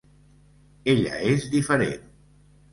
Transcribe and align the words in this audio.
Ella 0.95 1.19
és 1.35 1.47
diferent. 1.59 2.13